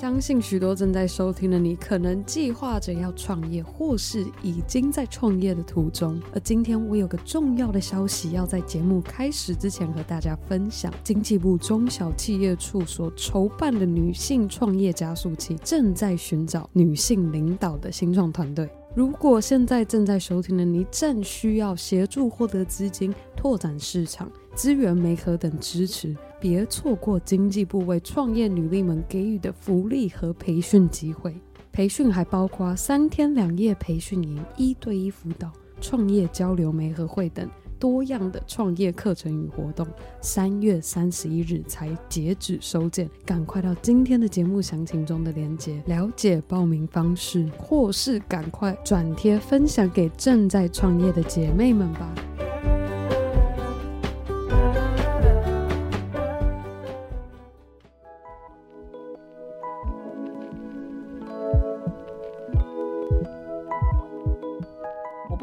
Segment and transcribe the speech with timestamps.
[0.00, 6.18] 相信许多正在收听的你，可能计划着要创业，或是已经在创业的途中。
[6.32, 18.66] 而今天我有个重要的消息，要在节目开始之前和大家分享：经济部中小企业处所筹办的女性创业加速器，正在寻找女性领导的新创团队。
[18.94, 26.16] 如果现在正在收听的你，正需要协助获得资金、拓展市场、资源媒合等支持。
[26.40, 31.34] 别错过经济部为创业女力们给予的福利和培训机会。
[31.70, 37.48] 培训还包括三天两夜培训营、一对一辅导、创业交流媒合会等
[37.78, 39.86] 多样的创业课程与活动。
[40.20, 52.12] 三月三十一日才截止收件，赶快到今天的节目详情中的链接了解报名方式，或是赶快转贴分享给正在创业的姐妹们吧。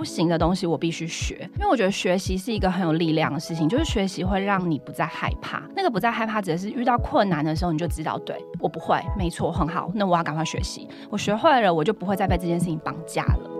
[0.07, 5.61] 型的东西我必须学，因为我觉得学习是一个很有力量的事情，就是学习会让你不再害怕。
[5.75, 10.87] 那个不再害怕，指的是遇到困难的时候，你就知道，对，我不会，没错，很好，那我要赶快学习。
[11.09, 13.51] 我学会了，我就不会再被这件事情绑架了。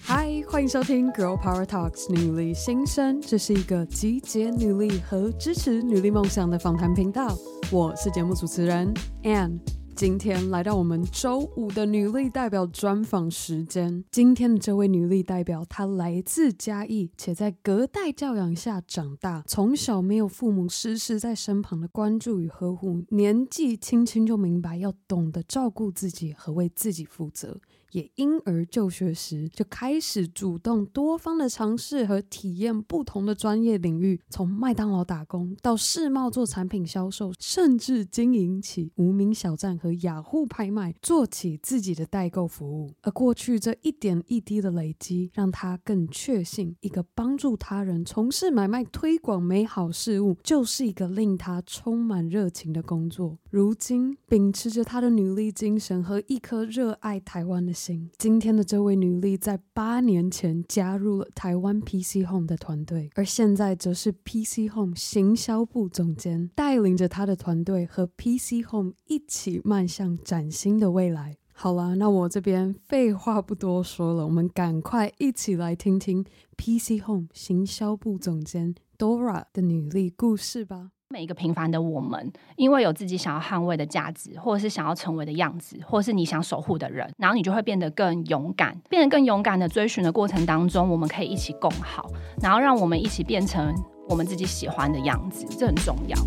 [0.00, 7.28] 嗨，欢迎收听《Girl Power Talks》女力新生，这是一个集结女力和支持女力梦想的访谈频道。
[7.70, 8.92] 我是节目主持人
[9.24, 9.77] Ann。
[9.98, 14.04] 今天来到我们周五的女力代表专访时间。
[14.12, 27.58] 今天的这位女力代表，她来自嘉义，且在隔代教养下长大，从小没有父母时时在身旁的关注与呵护，年纪轻轻就明白要懂得照顾自己和为自己负责。
[27.92, 42.92] 也因而就学时就开始主动多方的尝试和体验不同的专业领域，从麦当劳打工到世贸做产品销售，甚至经营起无名小站和雅虎拍卖，做起自己的代购服务。
[43.00, 53.38] 而过去这一点一滴的累积，让他更确信，一个帮助他人从事买卖推广美好事物，就是一个令他充满热情的工作。
[53.50, 57.72] 如今秉持着他的努力精神和一颗热爱台湾的。
[58.18, 71.36] 今天的这位女力在八年前加入了台湾 PC Home 的团队，而现在则是 PC Home 行销部总监，带领着他的团队和 PC Home 一起迈向崭新的未来。
[71.52, 76.24] 好啦，那我这边废话不多说了，我们赶快一起来听听
[76.56, 80.90] PC Home 行销部总监 Dora 的女力故事吧。
[81.10, 88.78] 每一个平凡的我们，因为有自己想要捍卫的价值，或者是想要成为的样子，或者是你想守护的人，然后你就会变得更勇敢。
[88.90, 92.10] 变得更勇敢的追寻的过程当中，我们可以一起共好，
[92.42, 93.74] 然后让我们一起变成
[94.06, 96.18] 我们自己喜欢的样子，这很重要。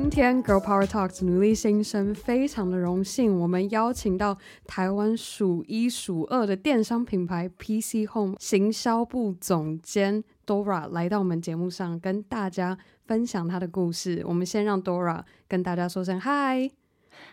[0.00, 14.22] 今天 Girl Power Talks 努力新生非常的荣幸，我们邀请到台湾数一数二的电商品牌 PC Home 行销部总监 Dora 来到我们节目上，跟大家分享她的故事。
[14.24, 16.70] 我们先让 Dora 跟大家说声嗨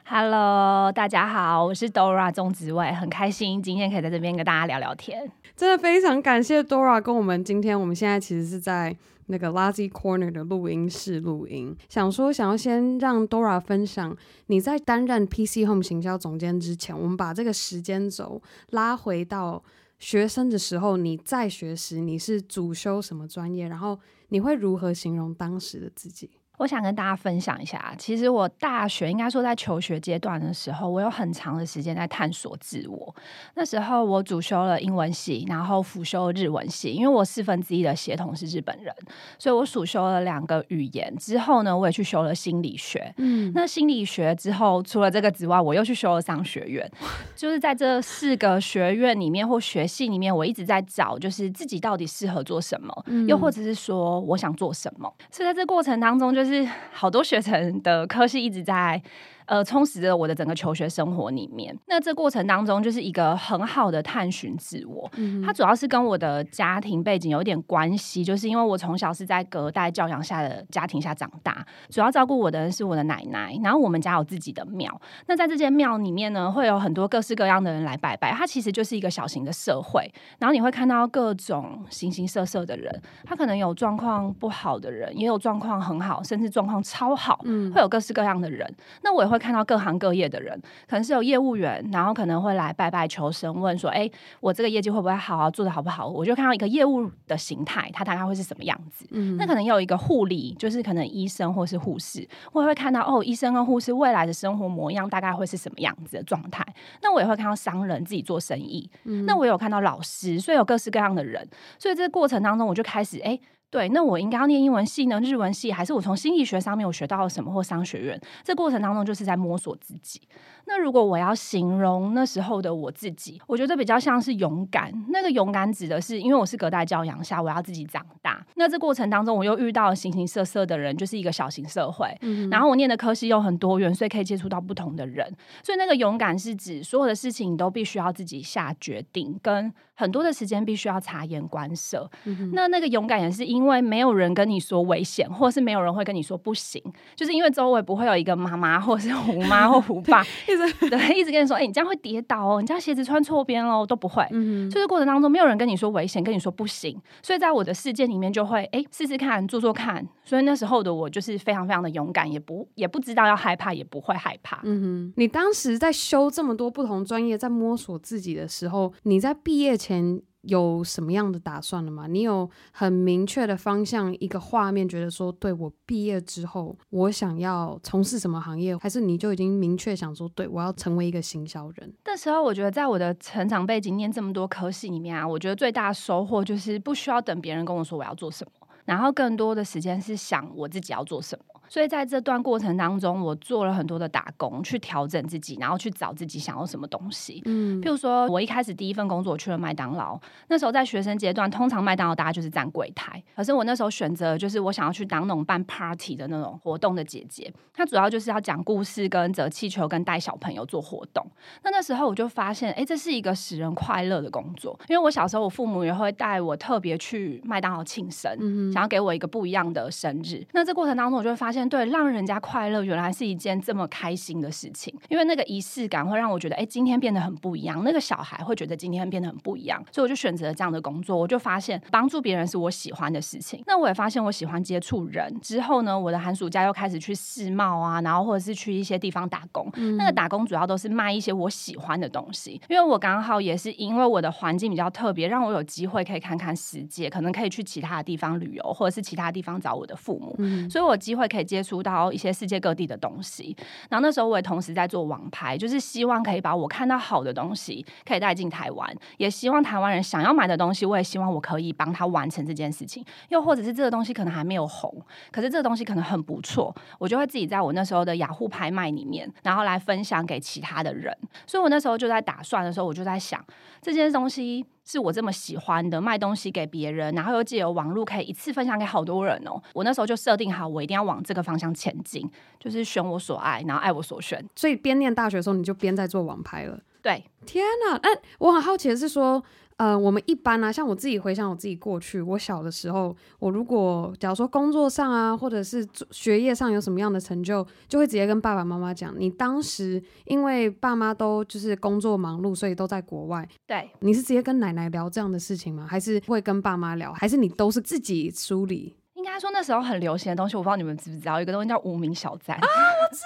[0.08, 5.32] ，Hello，大家好，我是 Dora 钟子伟，很开心今天可以在这边跟大家聊聊天。
[5.56, 8.98] 真的非常感谢 Dora 跟我们今天，我们现在其实是在。
[9.28, 14.16] 那个 Lazy Corner 的录音室录音，想说想要先让 Dora 分享
[14.48, 19.64] 你在担任 PC Home 行销总监之前，我们把这个时间轴拉回到
[19.98, 24.00] 学生的时候，你在学时你是主修什么专业，然后
[24.30, 26.30] 你会如何形容当时的自己？
[26.58, 33.16] 我想跟大家分享一下，其实我大学应该说在求学阶段的时候，我有很长的时间在探索自我。
[33.56, 38.94] 那时候我主修了英文系，然后辅修日文系，因为我四分之一的血统是日本人，
[39.38, 41.14] 所以我主修了两个语言。
[41.18, 43.14] 之后呢，我也去修了心理学。
[43.18, 46.90] 嗯，那心理学之后，除了这个之外，我又去修了商学院。
[47.36, 55.12] 就是在这四个学院里面或学系里面，我一直在找，就是自己到底适合做什么，嗯、又或者是说我想做什么。
[55.30, 59.02] 所以在这过程当中，就就是好多学程的科系一直在。
[59.46, 61.78] 呃，充实着我的整个求学生活里面。
[61.88, 65.08] 那这过程当中，就是一个很好的探寻自我。
[65.18, 73.56] 嗯，它主要是跟我的家庭背景有一点关系，就是因为我从小是在隔代教养下的家庭下长大，主要照顾我的人是我的奶奶。
[73.64, 78.32] 然后我们家有自己的庙，那在这间庙里面呢，会有很多各式各样的人来拜拜。
[78.34, 83.02] 它其实就是一个小型的社会，然后你会看到各种形形色色的人。
[83.24, 87.42] 他可能有状况不好的人，也有状况很好，甚至状况超好。
[87.46, 88.68] 嗯，会有各式各样的人。
[89.04, 89.35] 那我也会。
[89.36, 94.10] 会看到各行各业的人，可能是有业务员，然后可能会来拜拜求神，问说：“哎，
[94.40, 95.50] 我这个业绩会不会好啊？
[95.52, 99.06] 做的好不好？”我就看到一个业务的形态，他大概会是什么样子。
[99.12, 106.66] 嗯，那可能有一个护理，就是可能医生或是护士，我也会看到哦，医生跟护士未来的生活模样大概会是什么样子的状态。
[107.02, 111.46] 那我也会看到商人自己做生意，嗯，那我有看到老师，所以有各式各样的人，
[111.78, 113.40] 所以这个过程当中，我就开始哎。
[113.76, 118.18] 对，那我应该要念英文系呢，日文系，还是我从心理学上面我学到了什么，或商学院？
[118.42, 120.22] 这过程当中就是在摸索自己。
[120.68, 124.94] 那如果我要形容那时候的我自己，我觉得比较像是勇敢。
[125.10, 128.46] 那个勇敢指的是，因为我是隔代教养下，我要自己长大。
[128.56, 132.08] 那这过程当中，我又遇到了形形色色的人，就是一个小型社会。
[132.22, 132.50] 嗯。
[132.50, 135.30] 然后我念的科系又很多元，所以可以接触到不同的人。
[135.62, 142.10] 所以那个勇敢是指所有的事情你都必须要自己下决定，跟很多的时间必须要察言观色。
[142.24, 142.52] 嗯。
[142.54, 143.66] 那那个勇敢也是因为。
[143.66, 146.80] 因为没有人跟你说危险，或是没有人会跟你说不行，
[147.16, 150.24] 就是因为周围不会有一个妈妈，或是虎妈或虎爸，
[150.56, 154.26] 一直 对，一直跟你说，哎、欸，你这样会跌倒哦，你这样鞋子穿错边喽，都不会。
[154.32, 160.08] 嗯，就是过程当中没有人跟你说危险，跟你说不行，所以在我的世界里面就会，哎、欸，试试看，做做看。
[160.24, 164.62] 所以那时候的我就是非常非常的勇敢，也不也不知道要害怕，也不会害怕。
[164.64, 170.22] 嗯哼，你当时在修这么多不同专业，在摸索自己的时候，你在毕业前。
[170.48, 172.08] 有什么样的打算了吗？
[172.08, 181.94] 你有很明确的方向，一个画面，觉得说，对，我毕业之后，我想要从事什么行业，还是你就已经明确想说，对，我要成为一个行销人？
[182.06, 191.55] 那时候，我觉得在我的成长背景，念这么多科系里面啊，我觉得最大的收获就是不需要等别人跟我说我要做什么，然后更多的时间是想我自己要做什么。
[191.68, 197.42] 所以在这段过程当中，我做了很多的打工，去调整自己，然后去找自己想要什么东西。
[197.46, 211.26] 嗯，譬如说，我一开始第一份工作我去了麦当劳，那时候在学生阶段，通常麦当劳大家就是站柜台，可是我那时候选择就是我想要去当那种办 party 的那种活动的姐姐，她主要就是要讲故事、跟折气球、跟带小朋友做活动。
[211.64, 220.46] 那那时候我就发现，哎，这是一个使人快乐的工作，因为我小时候我父母也会带我特别去麦当劳庆生，嗯，想要给我一个不一样的生日。
[220.54, 221.65] 那这过程当中，我就会发现。
[221.68, 227.84] 对，让人家快乐原来是一件这么开心的事情，因为那个仪式感会让我觉得，哎，今天变得很不一样。
[227.84, 231.16] 那个小孩会觉得今天变得很不一样，所以我就选择了这样的工作。
[231.16, 233.64] 我就发现帮助别人是我喜欢的事情。
[233.66, 235.40] 那我也发现我喜欢接触人。
[235.42, 239.70] 之后呢，我的寒暑假又开始去世贸啊，然后或者是去一些地方打工。
[239.76, 239.96] 嗯。
[239.98, 250.36] 那个打工主要都是卖一些我喜欢的东西，因为我刚好也是因为我的环境比较特别，让我有机会可以看看世界，可能可以去其他的地方旅游，或者是其他地方找我的父母。
[250.40, 250.70] 嗯。
[250.70, 251.76] 所以我有机会可以接触。
[251.86, 253.56] 到一些世界各地的东西，
[253.92, 263.06] 然后那时候我也同时在做网拍，就是希望可以把我看到好的东西可以带进台湾，也希望台湾人想要买的东西，我也希望我可以帮他完成这件事情。
[263.30, 264.92] 又或者是这个东西可能还没有红，
[265.32, 271.16] 可是这个东西可能很不错，我就会自己在我那时候的雅虎拍卖里面，然后来分享给其他的人。
[271.46, 273.46] 所以我那时候就在打算的时候，我就在想
[273.80, 274.66] 这件东西。
[274.86, 279.62] 是我这么喜欢的，卖东西给别人，然后又借由网络可以一次分享给好多人哦。
[279.74, 282.30] 我那时候就设定好，我一定要往这个方向前进，
[282.60, 284.48] 就是选我所爱，然后爱我所选。
[284.56, 286.80] 所以边念大学的时候，你就边在做网拍了。
[287.02, 287.98] 对，天哪！
[287.98, 289.44] 哎，我很好奇的是说。
[289.78, 299.14] 呃，我们一般啊，像我自己回想我自己过去，我小的时候，我如果假如说工作上啊，或者是学业上有什么样的成就，就会直接跟爸爸妈妈讲。
[299.18, 303.46] 你当时因为爸妈都就是工作忙碌，所以都在国外。
[303.68, 305.86] 对，你是直接跟奶奶聊这样的事情吗？
[305.90, 307.12] 还是会跟爸妈聊？
[307.12, 308.96] 还是你都是自己梳理？
[309.16, 313.22] 应该说那时候很流行的东西，我不知道你们知不知道，有一个东西叫无名小站啊，我知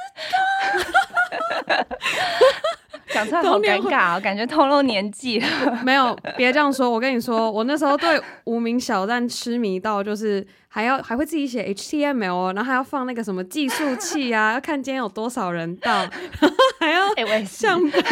[1.68, 1.86] 道。
[3.14, 5.48] 讲出来好尴尬哦， 感觉透露年纪了。
[5.84, 6.90] 没有，别这样说。
[6.90, 16.10] 我跟你说，我那时候对无名小站痴迷到，就是还要还会自己写 HTML 哦，然后还要放那个什么计数器啊， 要看今天有多少人到，然
[16.52, 18.04] 后还要上班，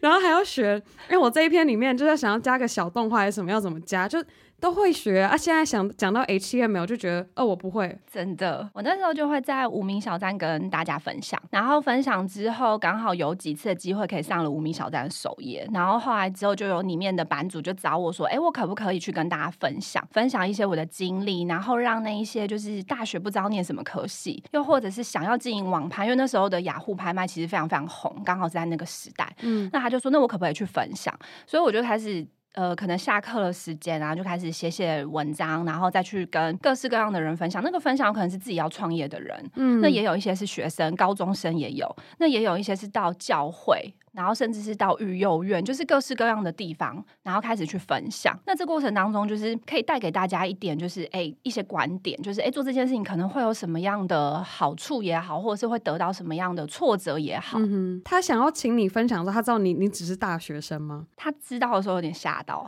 [0.00, 0.80] 然后还要学。
[1.08, 4.22] 因为我这一篇里面就是想要加个小动画还是什么，要怎么加就。
[4.58, 5.36] 都会学啊！
[5.36, 7.96] 现在想讲到 HTML 就觉得，哦，我不会。
[8.10, 31.14] 真的，我那时候就会在无名小站跟大家分享，然后分享之后刚好有几次的机会可以上了无名小站的首页，然后后来之后就有里面的版主就找我说，哎，我可不可以去跟大家分享，分享一些我的经历，然后让那一些就是大学不知道念什么科系，又或者是想要经营网拍，因为那时候的雅虎拍卖其实非常非常红，刚好是在那个时代，嗯，那他就说，那我可不可以去分享？
[31.46, 32.26] 所以我就开始。
[32.56, 37.62] 呃，可能下课的时间，然后就开始写写文章，然后再去跟各式各样的人分享。
[37.62, 41.86] 那个分享可能是自己要创业的人，嗯，那也有一些是学生，高中生也有，
[42.18, 43.94] 那也有一些是到教会。
[44.16, 48.34] 然后甚至是到育幼院，就是各式各样的地方，然后开始去分享。
[48.46, 57.58] 那这过程当中，就是可以带给大家一点，就是哎一些观点，就是哎做这件事情可能会有什么样的好处也好，或者是会得到什么样的挫折也好。
[57.60, 61.06] 嗯，他想要请你分享的时候，他知道你你只是大学生吗？
[61.14, 62.64] 他知道的时候有点吓到。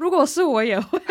[0.00, 0.98] 如果是我也会，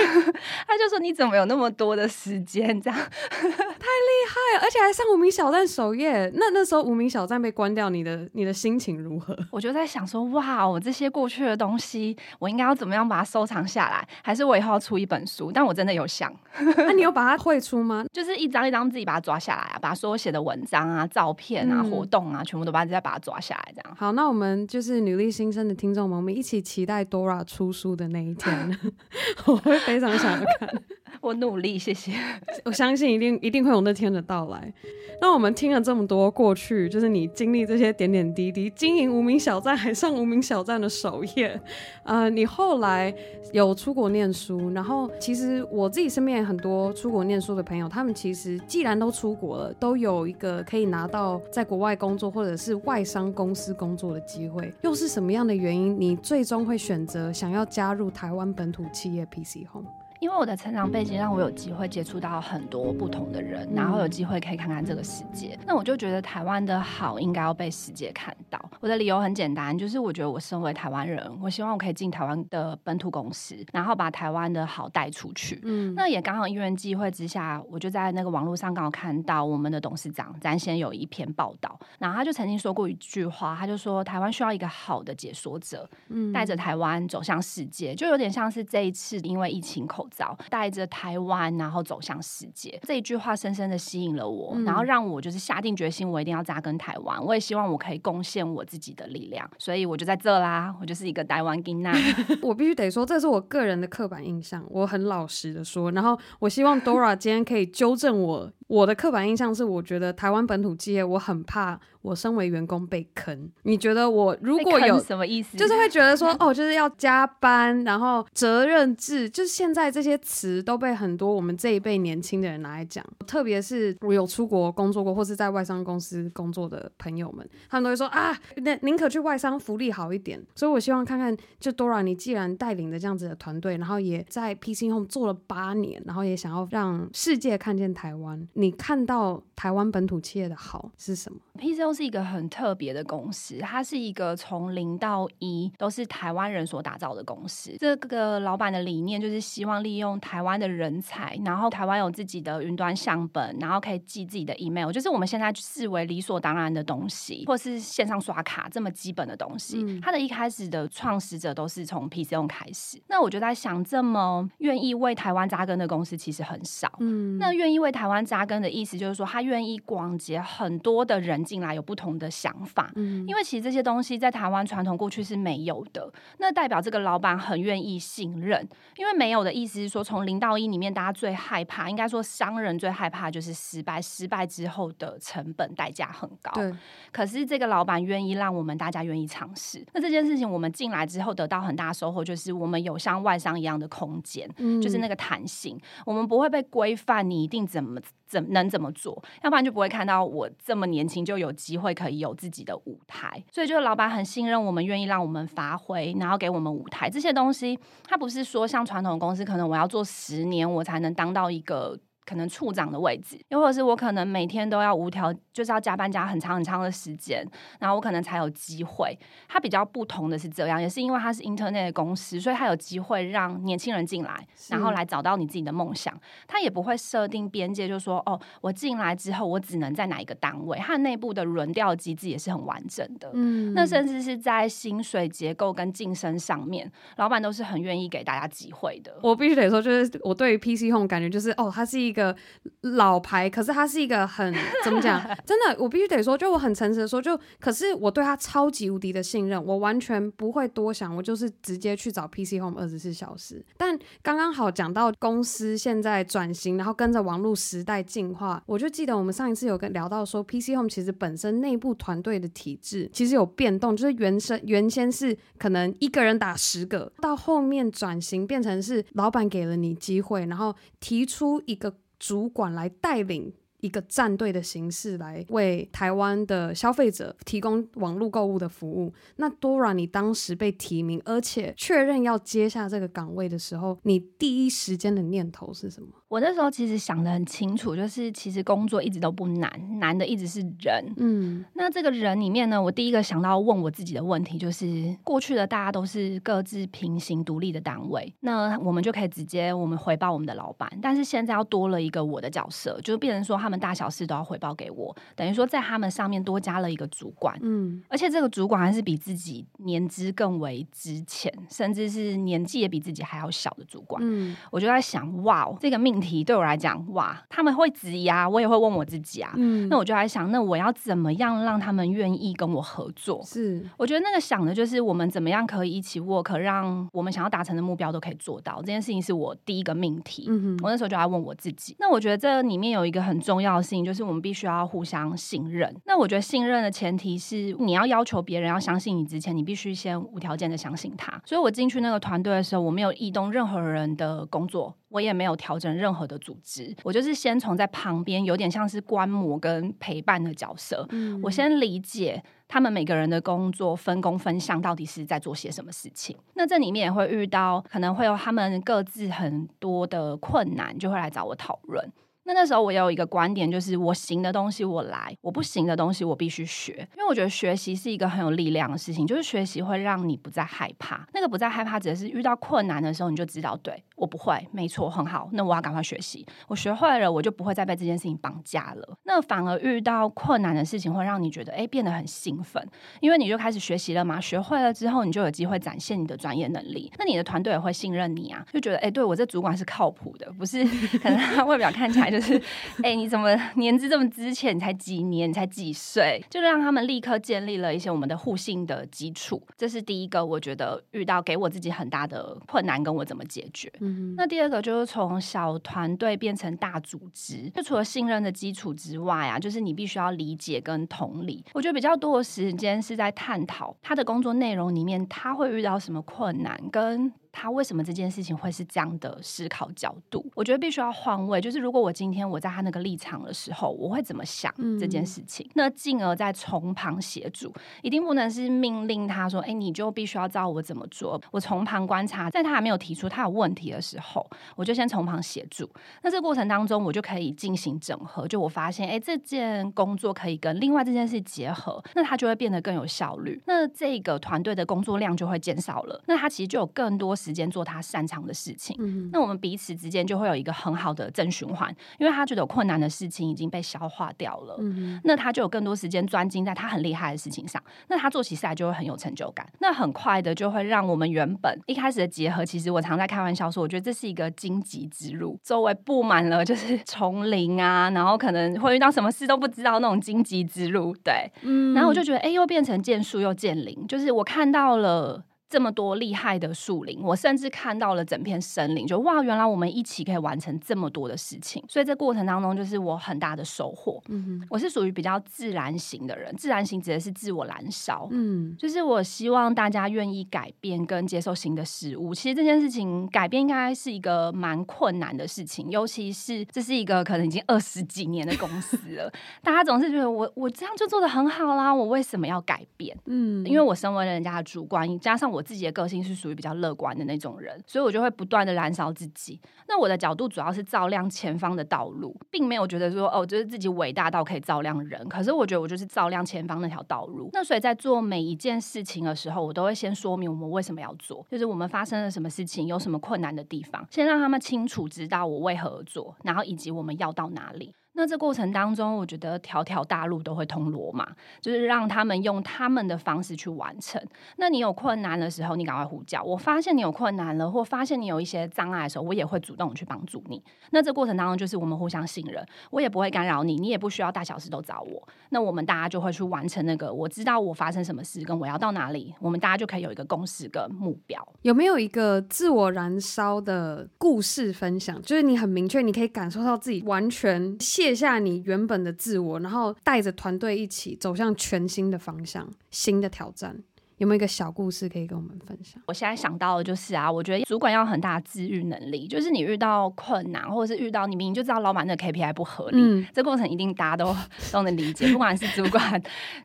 [0.68, 6.28] 他就说你怎么有那么多的时间这样， 太厉害了，而且还上无名小站首页。
[6.34, 9.38] 那那时候无名小站被关掉，你的你的心情如何？
[9.52, 14.08] 我就在想说，哇，我这些过去的东西，我应该要怎么样把它收藏下来？
[14.24, 15.52] 还是我以后要出一本书？
[15.52, 16.34] 但我真的有想，
[16.78, 18.04] 那你有把它绘出吗？
[18.12, 23.96] 就是一张一张自己把它抓下来啊，把所有写的文章啊、照片啊、嗯、活动啊，全部都把它再把它抓下来，这样。
[23.96, 28.79] 好，那我们就是女力新生的听众们，我们一起期待 Dora 出书的那一天。
[29.46, 30.70] 我会非常想要看，
[31.22, 32.14] 我努力，谢谢。
[32.66, 34.74] 我相信一定一定会有那天的到来。
[35.22, 41.60] 那我们听了这么多过去，就是你经历这些点点滴滴，经营无名小站，还上无名小站的首页。
[42.04, 43.14] 呃，你后来
[43.52, 54.74] 有出国念书，然后其实我自己身边很多出国念书的朋友，他们其实既然都出国了，都有一个可以拿到在国外工作或者是外商公司工作的机会。
[54.84, 59.88] 又是什么样的原因，你最终会选择想要加入台湾本土企业 PC Home？
[60.20, 65.58] 因为我的成长背景让我有机会接触到很多不同的人，然后有机会可以看看这个世界。
[65.66, 68.60] 那我就觉得台湾的好应该要被世界看到。
[68.82, 75.62] 我的理由很简单，就是我觉得我身为台湾人，我希望我可以进台湾的本土公司，然后把台湾的好带出去。
[75.64, 90.08] 嗯，那也刚好因缘际会之下，我就在那个网络上刚好看到我们的董事长詹先有一篇报道，然后他就曾经说过一句话，他就说台湾需要一个好的解说者，嗯，带着台湾走向世界，就有点像是这一次因为疫情口。
[90.10, 97.24] 早带着台湾，然后走向世界，这一句话深深的吸引了我，嗯、然后让我就是下定决心，我一定要扎根台湾。
[97.24, 100.74] 我也希望我可以贡献我自己的力量，所以我就在这啦。
[100.82, 101.92] 我就是一个台湾囡仔。
[102.42, 105.92] 我必须得说，这是我个人的刻板印象，我很老实的说。
[105.92, 108.52] 然后我希望 Dora 今天可以纠正我。
[108.70, 113.50] 我的刻板印象是，我觉得台湾本土企业，我很怕我身为员工被坑。
[113.64, 115.58] 你觉得我如果有什么意思？
[115.58, 123.04] 就是会觉得说， 哦，就是要加班，然后责任制，就是现在这些词都被很多我们这一辈年轻的人拿来讲。
[123.26, 130.40] 特别是我有出国工作过，或是在外商公司工作的朋友们，他们都会说啊，那宁可去外商，福利好一点。
[130.54, 138.48] 所以我希望看看，就 Dora，你既然带领的这样子的团队，然后也在 PC Home 做了八年，然后也想要让世界看见台湾。
[138.60, 147.74] 你看到台湾本土企业的好是什么？PC Home 是一个很特别的公司，它是一个从零到一都是台湾人所打造的公司。
[147.80, 159.82] 这个老板的理念就是希望利用台湾的人才，然后台湾有自己的云端相本，然后可以寄自己的 email，就是我们现在视为理所当然的东西，或是线上刷卡这么基本的东西。
[159.82, 163.02] 嗯、它的一开始的创始者都是从 PC Home 开始。
[163.08, 166.92] 那我就在想，这么愿意为台湾扎根的公司其实很少。
[167.00, 168.98] 嗯，那愿意为台湾扎根的意思。
[168.98, 172.92] 就是说，他愿意广结很多的人进来，有不同的想法。
[172.96, 178.68] 嗯，因为其实这些东西在台湾传统过去是没有的，那代表这个老板很愿意信任。
[178.98, 186.52] 因为没有的意思是说，从零到一里面，大家最害怕，应该说商人最害怕就是失败，失败之后的成本代价很高。
[186.56, 186.74] 对，
[187.12, 189.86] 可是这个老板愿意让我们大家愿意尝试。
[189.94, 198.00] 那这件事情我们进来之后得到很大收获，就是我们有像外商一样的空间，嗯，就是那个弹性，我们不会被规范，你一定怎么。
[198.30, 199.22] 怎能怎么做？
[199.44, 203.44] 要不然就不会看到我这么年轻就有机会可以有自己的舞台。
[203.52, 207.10] 所以就是老板很信任我们，愿意让我们发挥，然后给我们舞台。
[207.10, 212.00] 这些东西，它不是说像传统公司，可能我要做十年我才能当到一个。
[212.30, 217.44] 可能处长的位置，又或者是我可能每天都要无条，就是要加班加很长很长的时间，
[217.80, 219.18] 然后我可能才有机会。
[219.48, 226.16] 它比较不同的是这样，也是因为它是 Internet 的公司，所以它有机会让年轻人进来，然后来找到你自己的梦想。
[226.48, 230.78] 它也不会设定边界，就是说哦，我进来之后我只能在哪一个单位。
[230.78, 233.32] 它内部的轮调机制也是很完整的。
[233.34, 239.18] 嗯，那甚至是在薪水结构跟晋升上面，老板都是很愿意给大家机会的。
[239.24, 242.19] 我必须得说，就是我对于 PC Home 感觉就是哦，它是一个。
[242.20, 242.36] 一个
[242.82, 245.22] 老牌，可是他是一个很 怎么讲？
[245.46, 253.66] 真的，我必须得说，就我很诚实的说，就可是我对他超级无敌的信任，我完全不会多想，我就是直接去找 PC Home 二十四小时。
[253.78, 271.94] 但刚刚好讲到公司现在转型，然后跟着网络时代进化，我就记得我们上一次有跟聊到说，PC Home 其实本身内部团队的体制其实有变动，就是原生原先是可能一个人打十个，到后面转型变成是老板给了你机会，然后提出一个。
[272.20, 279.14] 主管来带领一个战队的形式来为台湾的消费者提供网络购物的服务。
[279.38, 286.10] 那 Dora，你当时被提名，而且确认要接下这个岗位的时候，你第一时间的念头是什么？
[286.30, 291.04] 我那时候其实想的很清楚，就是其实工作一直都不难，难的一直是人。
[291.18, 300.88] 嗯，那这个人里面呢，我第一个想到问我自己的问题就是：过去的大家都是各自平行独立的单位，那我们就可以直接我们回报我们的老板。
[301.02, 307.58] 但是现在要多了一个我的角色，就变成说他们大小事都要回报给我，等于说在他们上面多加了一个主管。
[307.64, 314.22] 嗯，而且这个主管还是比自己年资更为值钱，甚至是年纪也比自己还要小的主管。
[314.24, 316.19] 嗯，我就在想，哇，这个命。
[316.20, 319.52] 题对我来讲，哇，他们会质疑啊，我也会问我自己啊。
[319.56, 323.42] 嗯，那我就在想，那我要怎么样让他们愿意跟我合作？
[323.46, 328.78] 是，我觉得那个想的就是我们怎么样可以一起 work，让我们想要达成的目标都可以做到。
[328.82, 330.46] 这件事情是我第一个命题。
[330.48, 331.96] 嗯哼，我那时候就在问我自己。
[332.00, 335.94] 那我觉得这里面有一个很重要的事情，就是我们必须要互相信任。
[336.06, 341.42] 那我觉得信任的前提是，你要要求别人要相信你之前，你必须先无条件的相信他。
[341.46, 344.94] 所以我进去那个团队的时候，我没有异动任何人的工作。
[345.10, 356.38] 我也没有调整任何的组织，我就是先从在旁边有点像是观摩跟陪伴的角色，嗯，我先理解他们每个人的工作分工分项到底是在做些什么事情。
[356.54, 362.12] 那这里面也会遇到可能会有他们各自很多的困难，就会来找我讨论。
[362.50, 371.28] 那那时候我有一个观点，就是我行的东西我来，我不行的东西我必须学，因为我觉得学习是一个很有力量的事情，就是学习会让你不再害怕。
[371.32, 379.16] 那个不再害怕，只是遇到困难的时候，你就知道，对，我不会，没错，很好，那我要赶快学习，我学会了，我就不会再被这件事情绑架了。
[379.26, 382.84] 那反而遇到困难的事情，会让你觉得，哎，变得很兴奋，
[383.20, 390.84] 因为你就开始学习了嘛，学会了之后，你就有机会展现你的专业能力，那你的团队也会信任你啊，就觉得，哎，对，我这主管是靠谱的，不是
[391.22, 392.58] 可能他外表看起来就是。
[392.98, 394.76] 哎、欸，你怎么年资这么之前？
[394.76, 395.50] 你才几年？
[395.50, 396.44] 你才几岁？
[396.50, 399.62] 就让他们立刻建立了一些我们的互信的基础。
[399.78, 403.92] 这是第一个，我觉得遇到给我自己很大的困难，跟我怎么解决。
[404.00, 404.34] 嗯。
[404.38, 411.64] 那第二个就是从小团队变成大组织，就除了信任的基础之外啊，就是你必须要理解跟同理。
[411.74, 417.32] 我觉得比较多的时间是在探讨他的工作内容里面，他会遇到什么困难跟。
[417.52, 420.46] 他为什么这件事情会是这样的思考角度？
[420.56, 425.66] 我觉得必须要换位，就是如果我今天我在他那个立场的时候，我会怎么想这件事情？
[425.70, 435.90] 嗯、那进而再从旁协助，一定不能是命令他说：“哎，你就必须要照我怎么做。”我从旁观察，在他还没有提出他有问题的时候，我就先从旁协助。
[436.22, 438.48] 那这个过程当中，我就可以进行整合。
[438.48, 443.60] 就我发现，哎，这件工作可以跟另外这件事结合，那他就会变得更有效率。
[443.66, 446.22] 那这个团队的工作量就会减少了。
[446.28, 447.39] 那他其实就有更多。
[447.40, 475.46] 时间做他擅长的事情，嗯、那我们彼此之间就会有一个很好的正循环，因为他觉得有困难的事情已经被消化掉了，嗯、那他就有更多时间专精在他很厉害的事情上，那他做起事来就会很有成就感，那很快的就会让我们原本一开始的结合，其实我常在开玩笑说，我觉得这是一个荆棘之路，周围布满了就是丛林啊，然后可能会遇到什么事都不知道那种荆棘之路，对，嗯、然后我就觉得，哎，又变成剑树又剑林，就是我看到了。
[475.70, 481.84] 这么多厉害的树林，我甚至看到了整片森林，就哇，原来我们一起可以完成这么多的事情。
[481.88, 484.20] 所以这过程当中，就是我很大的收获。
[484.30, 488.28] 嗯哼，我是属于比较自然型的人，自然型指的是自我燃烧。
[488.32, 492.34] 嗯，就是我希望大家愿意改变跟接受新的事物。
[492.34, 503.16] 其实这件事情改变应该是一个蛮困难的事情，尤其是这是一个可能已经二十几年的公司了，大家总是觉得我我这样就做的很好啦，我为什么要改变？
[503.26, 505.59] 嗯，因为我身为人家的主管，加上我。
[505.60, 509.60] 我自己的个性是属于比较乐观的那种人，所以我就会不断的燃烧自己。
[509.90, 515.28] 那我的角度主要是照亮前方的道路，并没有觉得说哦，就是自己伟大到可以照亮人。
[515.28, 517.50] 可是我觉得我就是照亮前方那条道路。
[517.52, 527.94] 那所以在做每一件事情的时候，我都会先说明我们为什么要做，就是我们发生了什么事情，有什么困难的地方，先让他们清楚知道我为何而做，然后以及我们要到哪里。
[528.20, 531.26] 那这过程当中，我觉得条条大路都会通罗马，
[531.62, 534.22] 就是让他们用他们的方式去完成。
[534.58, 536.44] 那你有困难的时候，你赶快呼叫。
[536.44, 540.62] 我发现你有困难了，或发现你有一些障碍的时候，我也会主动去帮助你。
[540.92, 545.26] 那这过程当中，就是我们互相信任，我也不会干扰你，你也不需要大小事都找我。
[545.52, 551.42] 那我们大家就会去完成那个，我知道我发生什么事，跟我要到哪里，我们大家就可以有一个共识跟目标。
[551.62, 555.22] 有没有一个自我燃烧的故事分享？
[555.22, 558.09] 就是你很明确，你可以感受到自己完全卸。
[558.10, 563.84] 卸下你原本的自我，然后带着团队一起走向全新的方向、新的挑战。
[564.20, 566.02] 有没有一个小故事可以跟我们分享？
[566.06, 574.36] 我现在想到的就是啊，我觉得主管要很大的自愈能力，就是你遇到困难，或者是遇到你明明就知道老板的 KPI 不合理，嗯、这过程一定大家都
[574.72, 576.22] 都能理解，不管是主管、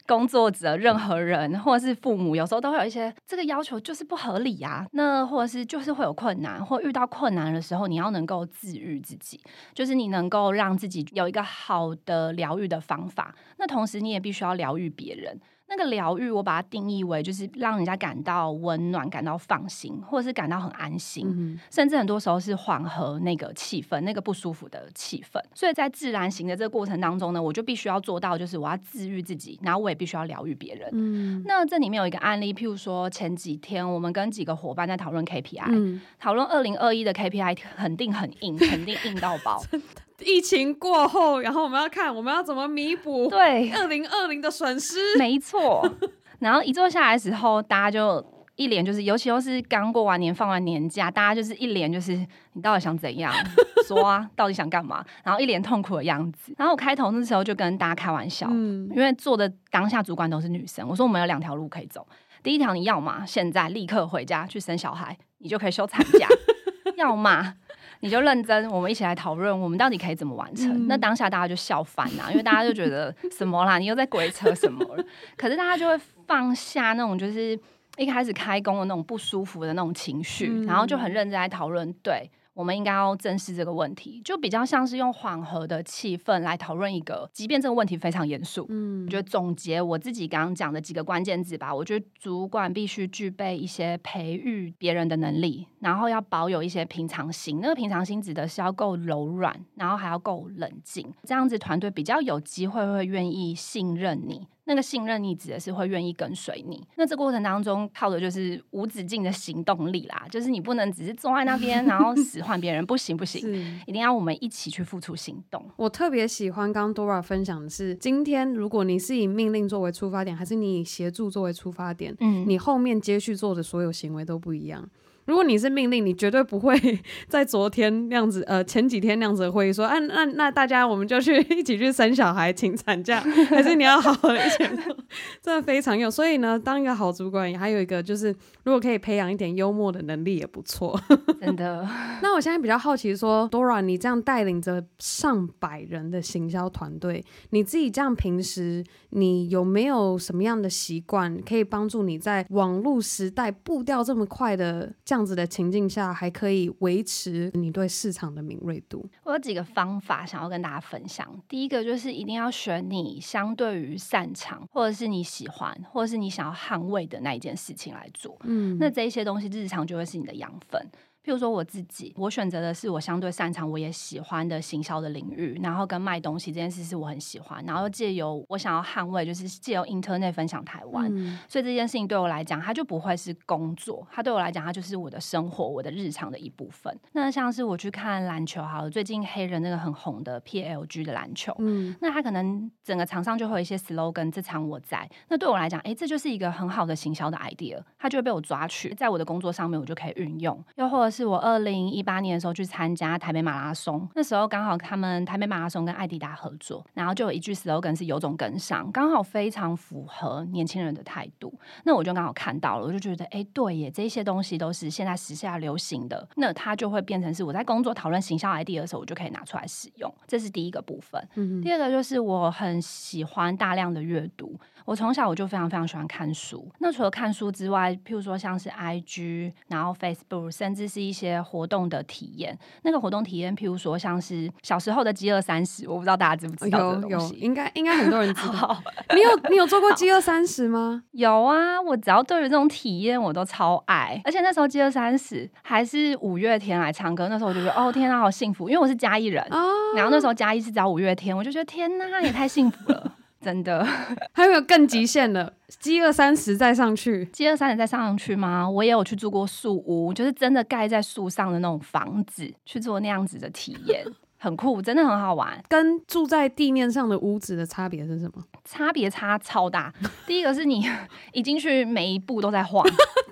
[0.07, 4.85] 工作者、任何人，或者是父母，有时候都会有一些这个要求就是不合理啊。
[4.93, 9.41] 那或者是就是会有困难，或遇到困难的时候，你要能够自愈自己，
[9.73, 13.35] 就是你能够让自己有一个好的疗愈的方法。
[13.59, 15.41] 那同时你也必须要疗愈别人。
[15.67, 25.41] 那个疗愈，我把它定义为就是让人家感到温暖、感到放心，或者是感到很安心，嗯、甚至很多时候是缓和那个气氛、那个不舒服的气氛。
[25.55, 30.89] 所以在自然型的这个过程当中呢，我就必须要做到，就是我要治愈自己，然后我也必须要疗愈别人。
[30.93, 39.63] 嗯，那这里面有一个案例，譬如说前几天我们跟几个伙伴在讨论 KPI，讨论二零二一的 KPI 肯定很硬，肯定硬到爆。
[40.21, 45.17] 疫情过后，然后我们要看我们要怎么弥补对二零二零的损失。
[45.19, 45.89] 没错，
[46.41, 48.25] 然后一坐下来的时候，大家就
[48.57, 52.13] 一脸就是，尤其又是刚过完年放完年假，大家就是一脸就是
[52.53, 53.33] 你到底想怎样？
[53.87, 55.05] 说啊，到底想干嘛？
[55.23, 56.55] 然后一脸痛苦的样子。
[56.57, 62.07] 然后我开头那时候就跟大家开玩笑，嗯、因为坐的当下主管都是女生，我说我们有两条路可以走。
[62.43, 66.27] 第一条，你要嘛现在立刻回家去生小孩，你就可以休产假；
[66.97, 67.55] 要么。
[68.01, 70.71] 你就认真，我们一起来讨论，我们到底可以怎么完成？
[70.71, 75.05] 嗯、那当下大家就笑翻呐，因为大家就觉得 什么啦，你又在鬼扯什么了？
[75.37, 77.59] 可是大家就会放下那种就是
[77.97, 82.31] 一开始开工的那种不舒服的那种情绪，嗯、然后就很认真来讨论，对。
[82.55, 88.65] 我们应该要正视这个问题，就比较像是用缓和的气氛来讨论一个，即便这个问题非常严肃。
[88.69, 97.59] 嗯，我觉得总结我自己刚刚讲的几个关键字吧，我觉得主管必须具备一些培育别人的能力，然后要保有一些平常心。
[97.61, 104.47] 那个平常心指的是要够柔软，然后还要够冷静，这样子团队比较有机会会愿意信任你。
[104.67, 113.41] 那个信任你指的是会愿意跟随你，那这过程当中靠的就是无止境的行动力啦，就是你不能只是坐在那边，然后 使唤别人，不行不行，
[113.87, 115.63] 一定要我们一起去付出行动。
[115.77, 124.89] 我特别喜欢刚刚 Dora 分享的是，今天如果你是以命令作为出发点，还是你以协助作为出发点，嗯，你后面接续做的所有行为都不一样。
[125.27, 126.79] 如果你是命令，你绝对不会
[127.29, 134.97] 在昨天那样子，呃，前几天那样子的会议说，啊，那那大家我们就去一起去生小孩，请产假， 还是你要好好的一起做，
[135.41, 136.11] 真的非常有。
[136.11, 138.35] 所以呢，当一个好主管，还有一个就是，
[138.65, 141.01] 如果可以培养一点幽默的能力也不错。
[141.41, 141.89] 真的。
[142.21, 154.93] 那我现在比较好奇说，Dora，你这样带领着上百人的行销团队，你自己这样平时你有没有什么样的习惯，可以帮助你在网络时代步调这么快的？
[155.15, 159.09] 这样子的情境下，还可以维持你对市场的敏锐度。
[159.23, 161.41] 我有几个方法想要跟大家分享。
[161.49, 168.37] 第一个就是一定要选你相对于擅长，或者是你喜欢，或者是你想要捍卫的那一件事情来做。
[168.43, 170.85] 嗯，那这一些东西日常就会是你的养分。
[171.25, 186.95] 譬如说我自己，我选择的是我相对擅长、我也喜欢的行销的领域，然后跟卖东西这件事是我很喜欢，然后借由我想要捍卫，就是借由 Internet 分享台湾，嗯、所以这件事情对我来讲，它就不会是工作，它对我来讲，它就是我的生活、我的日常的一部分。
[187.13, 211.57] 那像是我去看篮球，好了，最近黑人那个很红的 PLG 的篮球，嗯，那他可能整个场上就会有一些 slogan，这场我在，那对我来讲，哎，这就是一个很好的行销的 idea，它就会被我抓取，在我的工作上面，我就可以运用，又或者是我二零一八年的时候去参加台北马拉松，那时候刚好他们台北马拉松跟艾迪达合作，然后就有一句 slogan 是有种跟上，刚好非常符合年轻人的态度。
[211.85, 220.13] 那我就刚好看到了，我就觉得，哎，对耶，这些东西都是现在时下流行的，那它就会变成是我在工作讨论行销 idea 的时候，我就可以拿出来使用。
[220.27, 221.29] 这是第一个部分。
[221.37, 221.63] 嗯。
[221.63, 224.59] 第二个就是我很喜欢大量的阅读。
[224.85, 226.71] 我从小我就非常非常喜欢看书。
[226.79, 232.57] 那除了看书之外，譬如说像是 IG，然后 Facebook，甚至是一些活动的体验。
[232.83, 236.95] 那个活动体验，譬如说像是小时候的饥饿三十，我不知道大家知不知道。
[237.01, 238.77] 有有，应该应该很多人知道。
[239.15, 241.03] 你有你有做过饥饿三十吗？
[241.13, 244.21] 有啊，我只要对于这种体验，我都超爱。
[244.25, 249.43] 而且那时候饥饿三十还是五月天来唱歌，那时候我就觉得哦天啊，好幸福，因为我是嘉义人。
[249.51, 249.67] 哦。
[249.97, 253.13] 然后那时候嘉义是找五月天，我就觉得天呐，也太幸福了。
[253.45, 253.85] 真的，
[254.33, 255.53] 还有没有更极限的？
[255.79, 258.69] 饥饿三十再上去，饥饿三十再上去吗？
[258.69, 264.05] 我也有去住过树屋，就是真的盖在树上的那种房子，去做那样子的体验，
[264.39, 265.63] 很酷，真的很好玩。
[265.69, 268.43] 跟住在地面上的屋子的差别是什么？
[268.65, 269.93] 差别差超大。
[270.27, 270.89] 第一个是你
[271.33, 272.83] 一进去每一步都在晃，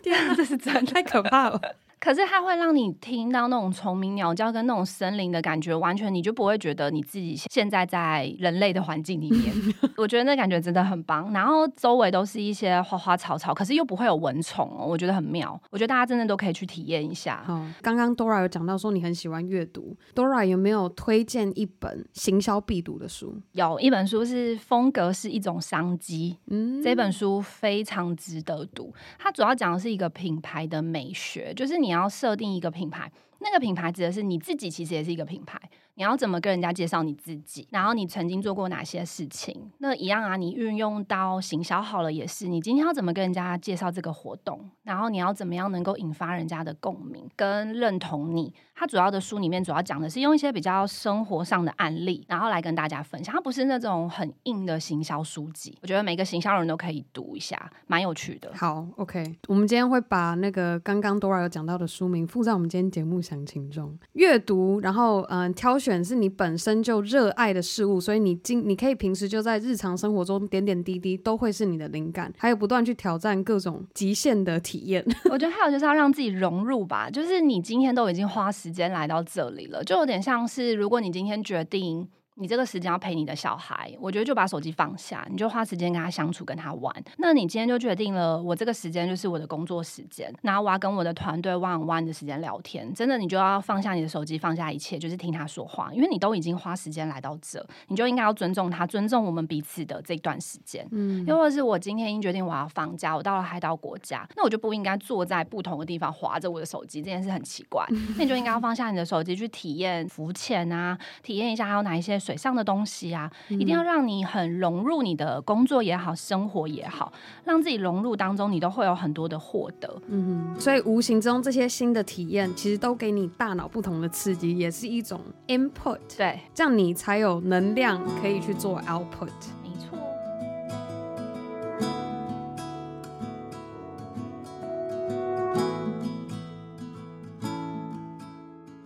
[0.02, 1.60] 第二，这是真的太可怕了。
[2.02, 9.54] 可是它会让你听到那种虫鸣鸟叫跟那种森林的感觉，完全你就不会觉得你自己现在在人类的环境里面。
[9.96, 11.32] 我觉得那感觉真的很棒。
[11.32, 15.56] 然后周围都是一些花花草草，可是又不会有蚊虫哦，我觉得很妙。
[15.70, 17.40] 我觉得大家真的都可以去体验一下。
[17.46, 23.40] 好，刚刚 Dora 有讲到说你很喜欢阅读，Dora 有没有推荐一本行销必读的书？
[23.52, 28.92] 有一本书是风格是一种商机，嗯，这本书非常值得读。
[29.20, 35.60] 它主要讲的是一个品牌的美学，就是你你要设定一个品牌，那个品牌指的是你自己，其实也是一个品牌。
[35.94, 37.66] 你要怎么跟人家介绍你自己？
[37.70, 39.70] 然后你曾经做过哪些事情？
[39.78, 42.48] 那一样啊，你运用到行销好了也是。
[42.48, 44.70] 你今天要怎么跟人家介绍这个活动？
[44.82, 48.52] 然后你要怎么样能够引发人家的共鸣跟认同你？
[48.74, 53.32] 它主要的书里面主要讲的是用一些比较生活上的案例，然后来跟大家分享。
[53.32, 55.78] 它不是那种很硬的行销书籍。
[55.82, 58.50] 我觉得每个行销人都可以读一下，蛮有趣的。
[58.54, 63.96] 好，OK，我们今天会把那个刚刚 Dora 有讲到的书名附在我们今天节目详情中。
[64.14, 75.04] 阅读，然后嗯、呃，挑选是你本身就热爱的事物，所以你今你可以平时就在日常生活中点点滴滴都会是你的灵感，还有不断去挑战各种极限的体验。
[75.30, 82.08] 我觉得还有就是要让自己融入吧，就是你今天都已经花时间来到这里了，就有点像是如果你今天决定。
[82.36, 86.94] 你这个时间要陪你的小孩，我觉得就把手机放下，你就花时间跟他相处，跟他玩。
[87.18, 92.92] 那你今天就决定了，我这个时间就是我的工作时间，然后我要跟我的团队 one on one 的时间聊天。
[92.94, 100.86] 真的，你就要放下你的手机，放下一切，就是听他说话，因为你都已经花时间来到这，你就应该要尊重他，尊重我们彼此的这段时间。
[100.90, 107.84] 嗯，又或者是我今天已经决定我要放假，我到了海岛国家，那我就不应该坐在不同的地方划着我的手机，这件事很奇怪。
[108.16, 112.21] 那你就应该要放下你的手机，去体验浮潜啊，体验一下还有哪一些。
[112.22, 117.12] 水上的东西啊，一定要让你很融入你的工作也好，生活也好，
[117.44, 120.00] 让自己融入当中，你都会有很多的获得。
[120.06, 125.98] 嗯，所以无形中这些新的体验，其实都给你大脑不同的刺激，也是一种 input。
[126.16, 129.30] 对，这样你才有能量可以去做 output。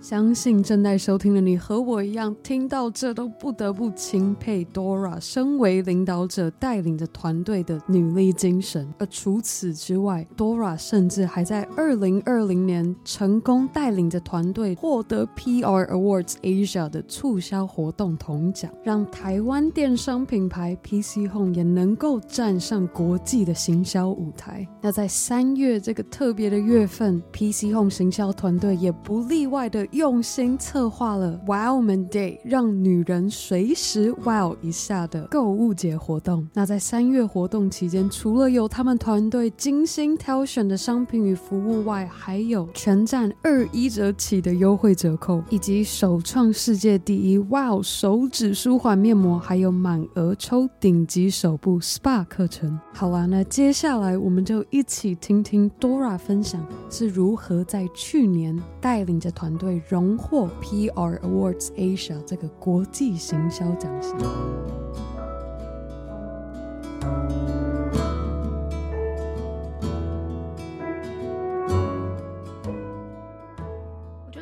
[0.08, 8.88] 相信正在收听的你和我一样，听到这都不得不钦佩 Dora 身为领导者带领着团队的努力精神。
[9.00, 24.64] 而除此之外，Dora 甚至还在二零二零年成功带领着团队获得 PR Awards Asia 的促销活动铜奖，让台湾电商品牌 PC Home 也能够站上国际的行销舞台。
[24.80, 29.84] 那在三月这个特别的月份，PC Home 行销团队也不例外的。
[29.96, 36.46] 用心策划了 Wow Man Day，让女人随时 Wow 一下的购物节活动。
[36.52, 52.78] 那在三月活动期间，除了有他们团队精心挑选的商品与服务外，还有全站二一折起的优惠折扣，以及首创世界第一 Wow 手指舒缓面膜，还有满额抽顶级手部 SPA 课程。
[52.92, 59.82] 好啦，那接下来我们就一起听听 Dora 分享是如何在去年带领着团队。
[59.88, 64.18] 荣获 PR Awards Asia 这个国际行销奖项。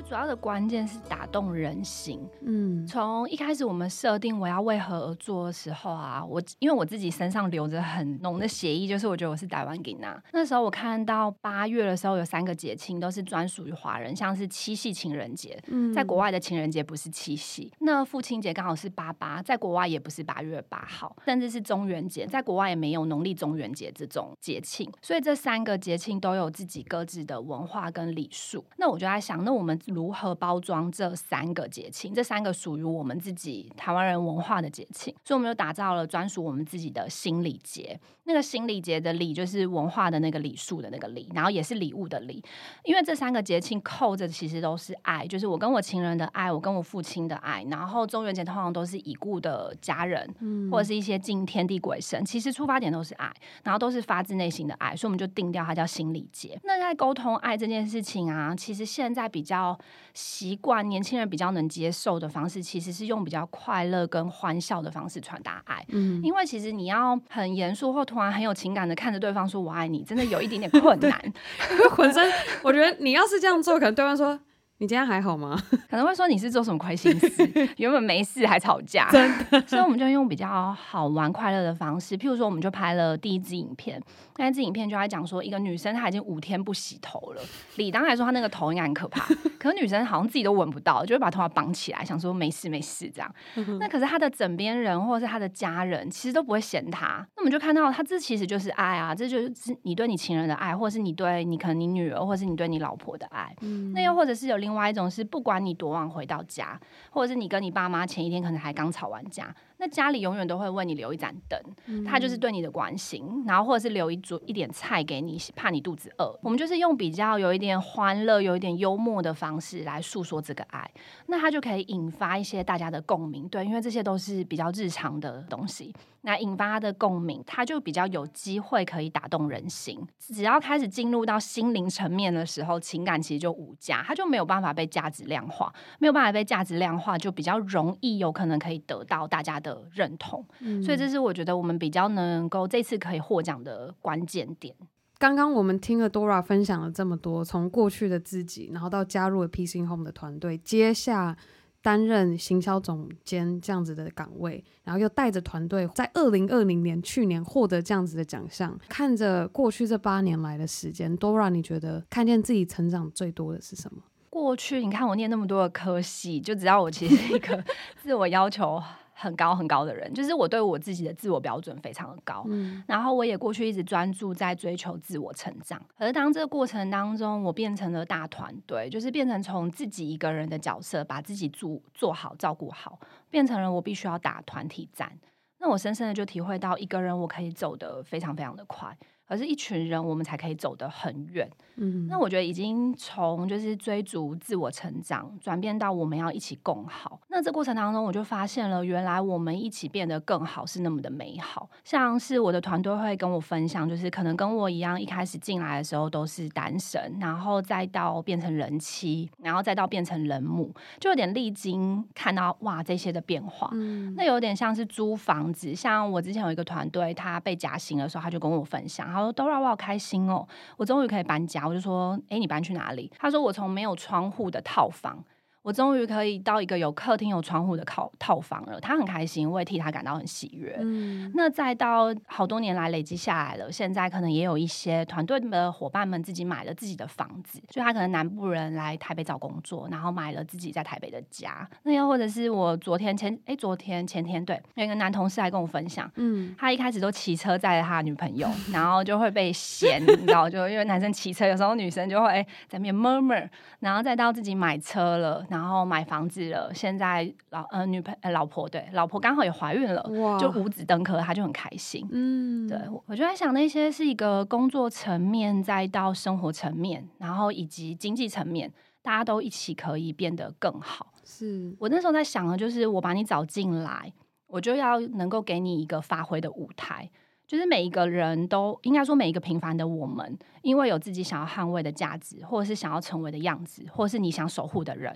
[0.06, 2.20] 主要的关键是打动人心。
[2.42, 10.22] 嗯，从一开始我们设定我要为何而做的时候啊，我因为我自己身上留着很浓的血意，就是我觉得我是台湾囡仔。
[10.32, 17.72] 那时候我看到八月的时候有三个节庆都是专属于华人，像是七夕情人节，嗯，在国外的情人节不是七夕。
[17.80, 24.90] 那父亲节刚好是八八，在国外也不是八月八号，甚至是中元节，在国外也没有农历中元节这种节庆。
[25.00, 28.62] 所以这三个节庆都有自己各自的文化跟礼数。
[28.76, 32.12] 那我就在想，那我们如何包装这三个节庆？
[32.12, 37.98] 这三个属于我们自己台湾人文化的节庆，所以我们就打造了专属我们自己的新礼节。
[38.24, 42.42] 那个新礼节的礼就是文化的那个礼数的那个礼，然后也是礼物的礼。
[42.84, 47.64] 因为这三个节庆扣着其实都是爱，就是我跟我情人的爱，我跟我父亲的爱。
[47.70, 53.32] 然后中元节通常都是已故的家人，嗯，或者是一些敬天地鬼神，其实出发点都是爱，
[53.62, 56.58] 然后都是发自内心的爱，所以我们就定掉它叫新礼节。
[56.64, 59.78] 那在沟通爱这件事情啊，其实现在比较。
[60.14, 65.84] 习惯年轻人比较能接受的方式，其实是用比较快乐跟欢笑的方式传达爱。
[65.88, 71.20] 嗯，因为其实你要很严肃或突然很有情感的看着对方说“我爱你”，真的有一点点困 难。
[71.90, 74.38] 浑身，我觉得你要是这样做，可能对方说。
[74.84, 75.58] 你今天还好吗？
[75.88, 79.58] 可能会说你是做什么亏心事， 原本没事还吵架，真的。
[79.66, 83.98] 所以我们就用比较好玩、快乐的方式，譬如说，我们就拍了第一支影片。
[84.36, 87.42] 那支影片就在讲说，一个女生她已经五天不洗头了。
[87.76, 89.24] 理当来说，她那个头应该很可怕，
[89.58, 93.34] 可是女生好像自己都闻不到，就会把头发绑起来，想说没事没事这样。
[93.80, 97.26] 那可是她的枕边人或者是她的家人，其实都不会嫌她。
[97.36, 99.50] 那我们就看到，她这其实就是爱啊，这就是
[99.84, 103.54] 你对你情人的爱，或者是你对你可能你女儿，或者是你对你老婆的爱。
[103.60, 106.78] 嗯、那又或者是有另外一种是，不管你多晚回到家，
[107.10, 109.54] 或者是你跟你爸妈前一天可能还刚吵完架。
[109.78, 116.38] 那家里永远都会为你留一盏灯，嗯、他就是对你的关心，然后或者是留一桌一点菜给你，怕你肚子饿。
[116.42, 120.88] 我们就是用比较有一点欢乐、有一点幽默的方式来诉说这个爱，
[121.26, 123.48] 那它就可以引发一些大家的共鸣。
[123.48, 125.92] 对，因为这些都是比较日常的东西。
[126.26, 130.00] 那引发他的共鸣，他就比较有机会可以打动人心。
[130.18, 140.42] 只要开始进入到心灵层面的时候，情感其实就无价，他就没有办法被价值量化，没有办法被价值量化，就比较容易有可能可以得到大家的认同。
[140.60, 140.82] 嗯。
[140.82, 144.74] 所以这是我觉得我们比较能够这次可以获奖的关键点。
[145.18, 151.36] 刚刚我们听了 Dora 分享了这么多，从过去的自己，然后到加入了 in Home 的团队，接下。
[151.84, 158.74] 担任行销总监这样子的岗位，然后又带着团队在二零二零年去年获得这样子的奖项。
[158.88, 164.00] 看着过去这八年来的时间都让你觉得看见自己成长最多的是什么？
[164.30, 167.62] 过去你看我念那么多的科系，就只要我其实一个
[168.02, 168.82] 自我要求。
[169.14, 175.80] 很高很高的人，就是我对我自己的自我标准非常的高，嗯，然后我也过去一直专注在追求自我成长。
[175.96, 182.98] 而当这个过程当中，我变成了大团队，就是变成从自己一个人的角色，把自己做做好、照顾好，
[183.30, 185.10] 变成了我必须要打团体战。
[185.58, 188.94] 那我深深的就体会到，一个人我可以走得非常非常的快。
[189.26, 191.48] 而是一群人，我们才可以走得很远。
[191.76, 197.20] 嗯，那我觉得已经从就是追逐自我成长，转变到我们要一起共好。
[197.28, 201.68] 那这过程当中，我就发现了，原来我们一起变得更好是那么的美好。
[201.82, 213.68] 像是我的团队会跟我分享，就是可能跟我一样，一开始进来的时候都是单身，然后再到变成人妻，然后再到变成人母，就有点历经看到哇这些的变化。
[213.72, 219.13] 嗯，那有点像是租房子，像我之前有一个团队，他被加薪的时候，他就跟我分享。
[219.14, 220.44] 然后都让我好开心哦，
[220.76, 225.22] 我终于可以搬家。”我就说：“哎，你搬去哪里？”他说：“我从没有窗户的套房。”
[225.64, 230.76] 我终于可以到一个有客厅、有窗户的套套房了，他很开心，我也替他感到很喜悦。
[230.78, 241.66] 嗯，那再到好多年来累积下来了，现在可能也有一些团队的伙伴们自己买了自己的房子，就他可能南部人来台北找工作，然后买了自己在台北的家。
[241.84, 253.48] 那又或者是我昨天前哎，昨天前天对，有一个男同事来跟我分享，嗯，他一开始都骑车载着他的女朋友， 然后就会被嫌， 你知道，就因为男生骑车，有时候女生就会哎在那边 murmur，
[253.78, 255.42] 然后再到自己买车了。
[255.54, 262.06] 然后买房子了，现在老呃女朋呃老婆对老婆刚好也怀孕了，哇就五子登科，他就很开心。
[262.10, 271.12] 嗯，对，我就在想那些是一个工作层面，再到生活层面，然后以及经济层面，大家都一起可以变得更好。
[271.24, 274.12] 是我那时候在想的，就是我把你找进来，
[274.48, 277.08] 我就要能够给你一个发挥的舞台。
[277.46, 285.14] 就是每一个人都应该说，每一个平凡的我们，因为有自己想要捍卫的价值，或者是想要成为的样子，或者是你想守护的人。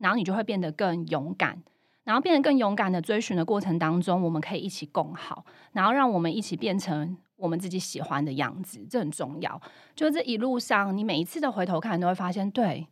[0.00, 1.62] 然后你就会变得更勇敢，
[2.02, 9.60] 然后变得更勇敢的追寻的过程当中，我们可以一起共好，然后让我们一起变成我们自己喜欢的样子，这很重要。
[9.94, 12.86] 就这一路上，你每一次的回头看，都会发现，对，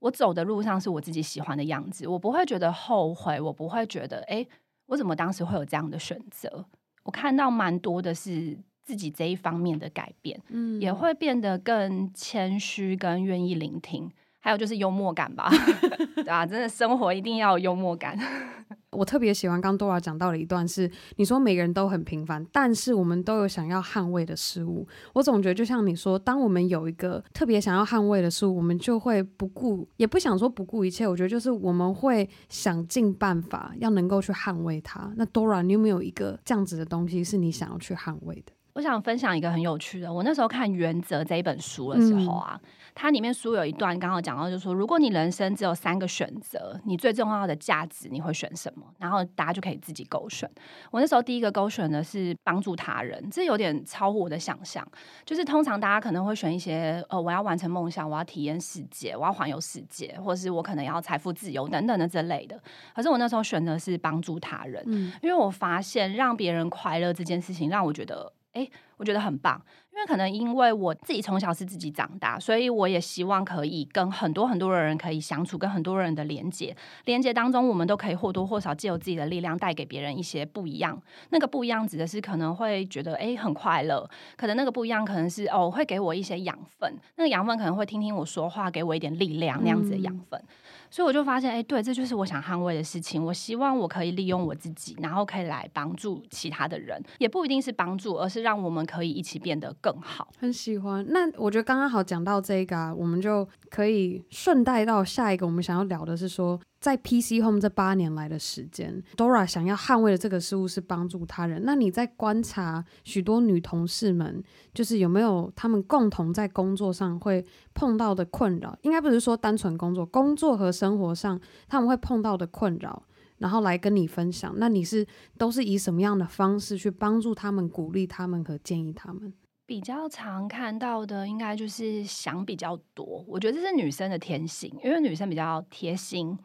[0.00, 4.46] 我走的路上是我自己喜欢的样子，我不会觉得后悔，我不会觉得，哎，
[4.86, 6.64] 我怎么当时会有这样的选择？
[7.04, 14.10] 我看到蛮多的是自己这一方面的改变，嗯，也会变得更谦虚，跟愿意聆听。
[14.44, 15.50] 还有就是幽默感吧，
[16.16, 18.14] 对啊，真的生活一定要有幽默感。
[18.92, 24.86] 我特别喜欢刚 Dora 讲到的一段是，你说每个人都很平凡，但是我们都有想要捍卫的事物。
[25.14, 31.08] 我总觉得就像你说，当我们有一个特别想要捍卫的事物，我们就会不顾，也不想说不顾一切。
[31.08, 35.10] 我觉得就是我们会想尽办法要能够去捍卫它。
[35.16, 38.52] 那 Dora，你有没有一个这样子的东西是你想要去捍卫的？
[38.74, 42.60] 我想分享一个很有趣的，我那时候看《原则》这一本书的时候啊。
[42.62, 48.86] 嗯它里面书有一段刚好讲到，就是说，如果你人生只有三个选择，你最重要的价值你会选什么？
[48.98, 50.48] 然后大家就可以自己勾选。
[50.92, 54.86] 我那时候第一个勾选的是帮助他人，这有点超乎我的想象。
[55.24, 62.56] 就是通常大家可能会选一些，呃，我要完成梦想，我要体验世界，我要环游世界，或是我可能要财富自由等等的这类的。
[62.94, 68.68] 可是我那时候选的是帮助他人，嗯，因为我发现让别人快乐这件事情让我觉得，哎。
[68.96, 69.60] 我觉得很棒。
[69.94, 76.76] 因为可能因为我自己从小是自己长大，所以我也希望可以跟很多很多的人可以相处，跟很多人的连接。
[77.04, 81.00] 连接当中，我们都可以或多或少借由自己的力量带给别人一些不一样。
[81.30, 84.04] 那个不一样指的是可能会觉得诶很快乐，
[84.36, 90.40] 可能那个不一样可能是哦会给我一些养分，那个养分可能会听听我说话，给我一点力量那样子的养分。
[90.40, 90.54] 嗯
[90.90, 93.20] 所以我就发现，哎，对，这就是我想捍卫的事情。
[93.24, 100.28] 我希望我可以利用我自己，然后可以来帮助其他的人，也不一定是帮助，而是让我们可以一起变得更好。
[100.38, 101.04] 很喜欢。
[101.08, 105.46] 那我觉得刚刚好讲到这个啊，我们就可以顺带到下一个。
[105.46, 111.62] 我们想要聊的是说，在 PC Home 这八年来的时间，Dora 想要捍卫的这个事物是帮助他人。
[111.64, 118.76] 那你在观察许多女同事们，就是有没有她们共同在工作上会碰到的困扰？
[118.82, 123.02] 应该不是说单纯工作，工作和生活上他们会碰到的困扰，
[123.38, 124.54] 然后来跟你分享。
[124.56, 125.06] 那你是
[125.38, 129.32] 都是以什么样的方式去帮助他们、鼓励他们和建议他们？
[129.66, 133.24] 比较常看到的，应该就是想比较多。
[133.26, 136.38] 我觉得这是女生的天性，因为女生比较贴心。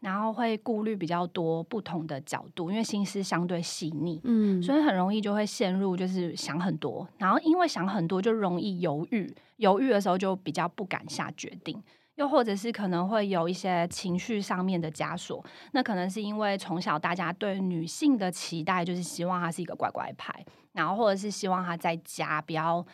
[0.00, 11.82] 然后会顾虑比较多不同的角度，因为心思相对细腻，嗯，所以很容易就会陷入就是想很多，然后因为想很多就容易犹豫，犹豫的时候就比较不敢下决定，
[12.16, 15.42] 又或者是可能会有一些情绪上面的枷锁，
[15.72, 22.84] 那可能是因为从小大家对女性的期待就是希望她是一个乖乖牌，然后或者是希望她在家不要。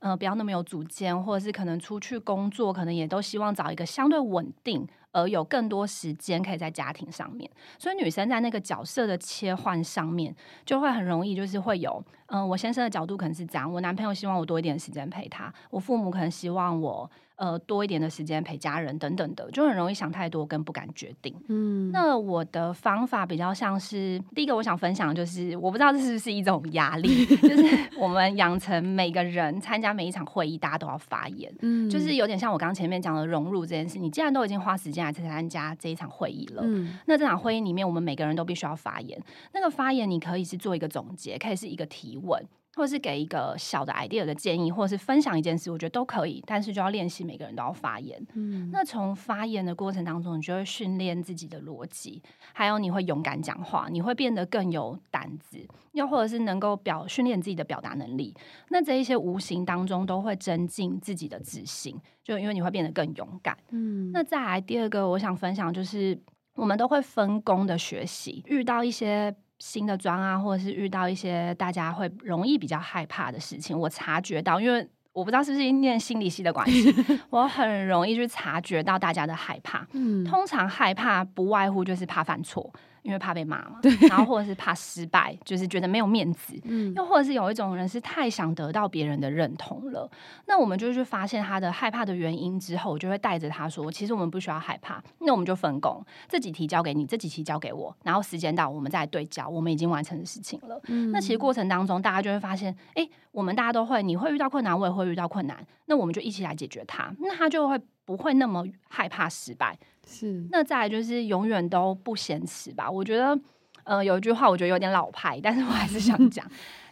[0.00, 4.86] 呃，不要那么有主见，或者是可能出去工作，可能也都希望找一个相对稳定
[5.18, 7.50] 而有更多时间可以在家庭上面。
[7.78, 17.10] 所以女生在那个角色的切换上面，就会很容易就是会有，嗯、呃，我先生的角度可能是这样，我男朋友希望我多一点时间陪他，我父母可能希望我。
[17.38, 21.32] 呃，多一点的时间陪家人等等的，就很容易想太多跟不敢决定。
[21.46, 31.48] 嗯，那我的方法比较像是，第一个我想分享的就是，我不知道这是不是一种压力， 就是我们养成每个人参加每一场会议，大家都要发言。
[31.60, 39.20] 嗯，就是有点像我刚刚前面讲的融入这件事，你既然都已经花时间来参加这一场会议了，嗯，那这场会议里面，我们每个人都必须要发言。
[39.52, 42.42] 那个发言，你可以是做一个总结，可以是一个提问。
[42.78, 46.40] 或是给一个小的 idea 的建议，或者是分享一件事，我觉得都可以。
[46.46, 48.24] 但是就要练习每个人都要发言。
[48.34, 52.22] 嗯，那从发言的过程当中，你就会训练自己的逻辑，
[52.52, 55.58] 还有你会勇敢讲话，你会变得更有胆子，
[55.90, 58.32] 又或者是能够表训练自己的表达能力。
[58.68, 63.58] 那这一些无形当中都会增进自己的自信，就因为你会变得更勇敢。
[63.70, 66.16] 嗯，那再来第二个，我想分享就是
[66.54, 69.34] 我们都会分工的学习，遇到一些。
[69.58, 76.94] 新的妆啊，或者是遇到一些大家会容易比较害怕的事情，我察觉到，因为我不知道是不是念心理系的关系，
[77.30, 79.86] 我很容易去察觉到大家的害怕。
[79.92, 82.72] 嗯，通常害怕不外乎就是怕犯错。
[83.02, 90.10] 因为怕被骂嘛，对，然后或者是怕失败，就是觉得没有面子，嗯，又或者是有一种人是太想得到别人的认同了。
[90.46, 100.80] 那我们就去发现他的害怕的原因之后，我就会带着他说，其实我们不需要害怕，那我们就分工，这几题交给你，这几题交给我，然后时间到，我们再来对焦，我们已经完成的事情了。
[100.88, 109.78] 嗯，那其实过程当中，大家就会发现，哎，我们大家都会，你会遇到困难，我也会遇到困难，那我们就一起来解决它，那他就会不会那么害怕失败。
[110.08, 112.90] 是，那再来就是永远都不嫌迟吧。
[112.90, 113.38] 我觉得，
[113.84, 116.44] 呃，有一句话我觉得有点老派，但是我还是想 讲，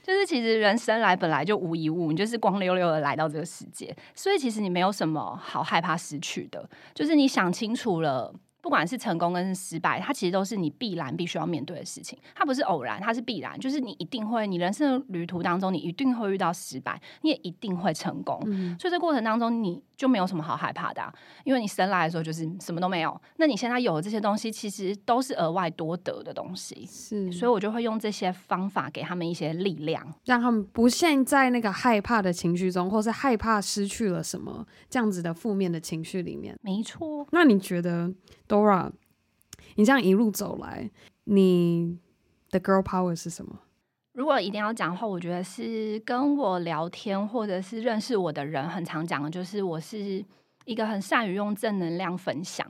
[0.02, 8.34] 就是其实人生来本来就无一物，你就是光溜溜的来到这个世界，所以其实你没有什么好害怕失去的，就是你想清楚了。
[8.66, 12.18] 不管是成功跟是失败，它其实都是你必然必须要面对的事情。
[12.34, 18.42] 它不是偶然，它是必然，就是你一定会，你人生的旅途当中，你一定会遇到失败，你也一定会成功。
[18.46, 18.76] 嗯。
[18.76, 21.14] 所以这过程当中，你就没有什么好害怕的啊，
[21.44, 23.20] 因为你生来的时候就是什么都没有。
[23.36, 26.84] 那你现在有的这些东西，其实都是额外多得的东西。
[26.90, 36.58] 是，所以我就会用这些方法给他们一些力量，让他们不陷在那个害怕的情绪中，或是害怕失去了什么这样子的负面的情绪里面。
[36.62, 37.24] 没错。
[37.30, 38.12] 那你觉得
[38.48, 38.90] ？Dora，
[39.74, 40.90] 你这样一路走来，
[41.24, 41.98] 你
[42.50, 43.60] 的 girl power 是什么？
[44.12, 50.24] 如果一定要讲的话，我觉得是跟我聊天或者是认识我的人很常讲的，就是我是
[50.64, 52.66] 一个很善于用正能量分享。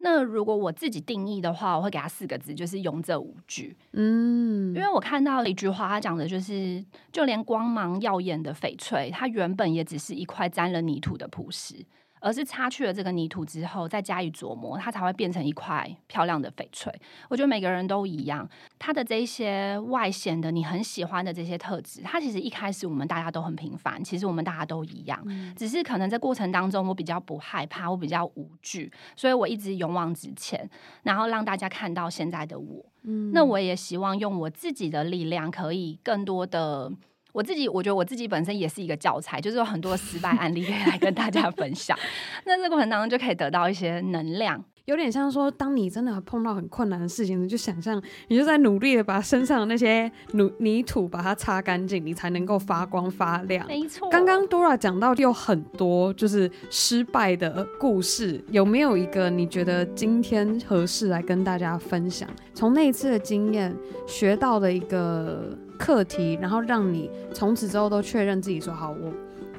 [0.00, 3.76] 那如果我自己定义的话，我会给他四个字，就是勇者无惧。
[3.94, 11.84] 嗯，因为我看到了一句话，他讲的就是，就连光芒耀眼的翡翠，它原本也只是一块沾了泥土的朴实。
[12.20, 16.92] 而是擦去了这个泥土之后，再加以琢磨，它才会变成一块漂亮的翡翠。
[17.28, 18.48] 我觉得每个人都一样，
[18.78, 30.68] 他的这一些外显的你很喜欢的这些特质，它其实一开始我们大家都很平凡，其实我们大家都一样，嗯、只是可能在过程当中我比较不害怕，我比较无惧，所以我一直勇往直前，
[31.02, 32.84] 然后让大家看到现在的我。
[33.02, 36.92] 嗯，那我也希望用我自己的力量，可以更多的。
[37.38, 41.96] 我自己我觉得我自己本身也是一个教材，就是有很多失败案例可以来跟大家分享。
[42.44, 44.60] 那这个过程当中就可以得到一些能量。
[44.86, 53.64] 有点像说，当你真的碰到很困难的事情，你就想象你就在努力的把身上的那些泥泥土把它擦干净，你才能够发光发亮。
[53.68, 54.10] 没错。
[54.10, 62.28] 刚刚 Dora 讲到有很多就是失败的故事，有没有一个你觉得今天合适来跟大家分享？
[62.52, 63.72] 从那一次的经验
[64.08, 69.12] 学到的一个课题，然后让你从此之后都确认自己说好，我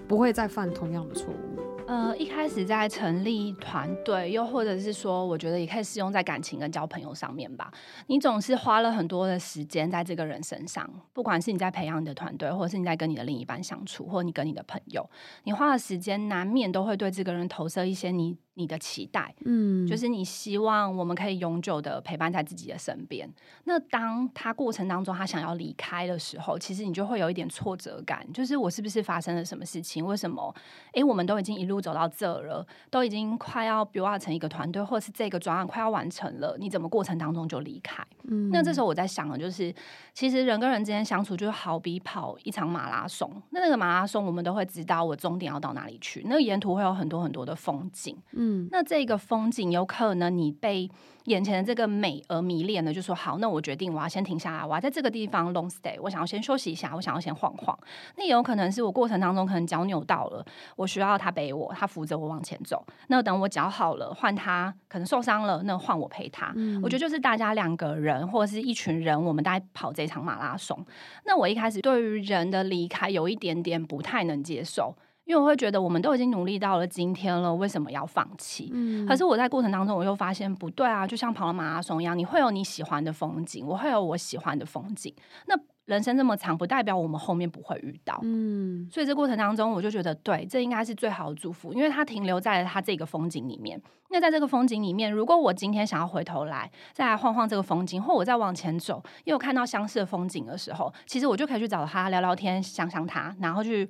[0.08, 1.60] 不会再犯同样的错误。
[1.88, 7.72] 呃，一开始在成立团队，又或者是说，我觉得也可以适用在感情跟交朋友上面吧。
[8.06, 15.10] 你总是花了很多的时间在这个人身上，不管是你在培养你的团队，或者是你在跟你的另一半相处，或你跟你的朋友，
[15.46, 18.38] 你花的时间难免都会对这个人投射一些你。
[18.60, 23.28] 你的期待，嗯，就是你希望我们可以永久的陪伴在自己的身边。
[23.64, 30.06] 那当他过程当中他想要离开的时候，其实你就会有一点挫折感，就是我是不是发生了什么事情？
[30.06, 30.54] 为什么？
[30.92, 38.06] 诶，我们都已经一路走到这了，都已经快要 build 成一个团队，或者是这个专案快要完成了，你怎么过程当中就离开？
[38.28, 39.74] 嗯，那这时候我在想的就是，
[40.14, 43.32] 其实人跟人之间相处就好比跑一场马拉松。
[43.52, 48.49] 那那个马拉松，我们都会知道我终点要到哪里去，那个沿途会有很多很多的风景，嗯。
[48.50, 50.90] 嗯，那这个风景有可能你被
[51.26, 57.78] 眼前的这个美而迷恋了，就说好，那我决定我要先停下来，我要在这个地方 long stay，我想要先休息一下，我想要先晃晃。
[58.16, 60.44] 那也有可能是我过程当中可能脚扭到了，
[60.76, 62.84] 我需要他背我，他扶着我往前走。
[63.08, 66.52] 那等我脚好了，换他可能受伤了，那换我陪他。
[66.56, 70.84] 嗯，我觉得就是大家两个人或者是一群人，我们大概跑这场马拉松。
[71.26, 74.96] 那我一开始对于人的离开有一点点不太能接受。
[75.30, 78.72] 因为我会觉得我们都已经努力到了今天了，为什么要放弃？
[78.74, 85.14] 嗯，可是我在过程当中，我又发现不对啊，就像跑了马拉松一样，你会有你喜欢的风景，我会有我喜欢的风景。
[85.46, 85.54] 那
[85.86, 88.20] 人生这么长，不代表我们后面不会遇到。
[88.24, 93.80] 嗯，所以这过程当中，我就觉得对，这应该是最好的祝福，因为它停留在了它这个风景里面。
[94.10, 103.88] 那在这个风景里面，如果我今天想要回头来，再来晃晃这个风景，或我再往前走，又有看到相似的风景的时候，其实我就可以去找他聊聊天，想想他，然后去。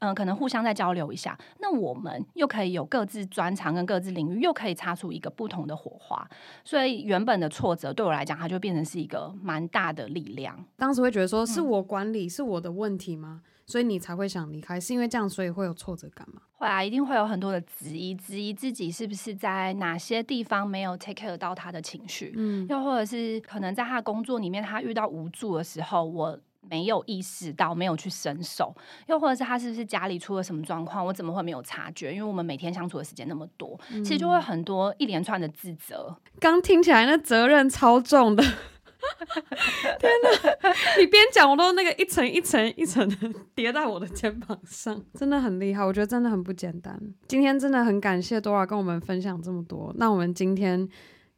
[0.00, 6.28] 嗯、呃，可能互相再交流一下，那我们又可以有各自专长跟各自领域，又可以擦出一个不同的火花。
[6.64, 10.62] 所以原本的挫折对我来讲，它就变成是一个蛮大的力量。
[10.76, 13.42] 当时会觉得说，是我管理、嗯、是我的问题吗？
[13.66, 16.42] 所以你才会想离开，是因为这样，所以会有挫折感吗？
[16.54, 26.38] 会啊，一定会有很多的质疑，质疑自己是不是在哪些地方没有 take care 到他的情绪，嗯，又或者是可能在他的工作里面，他遇到无助的时候，我。
[26.60, 28.74] 没有意识到，没有去伸手，
[29.08, 32.12] 又或者是他是不是家里出了什么状况，我怎么会没有察觉？
[32.12, 36.14] 因为我们每天相处的时间那么多，嗯、其实就会很多一连串的自责。
[36.38, 38.42] 刚听起来那责任超重的，
[39.98, 40.74] 天哪！
[40.98, 43.16] 你边讲我都那个一层一层一层的
[43.54, 47.00] 叠在我的肩膀上，真的很厉害，我觉得真的很不简单。
[47.26, 49.92] 今天真的很感谢 Dora 跟我们分享这么多。
[49.96, 50.86] 那我们今天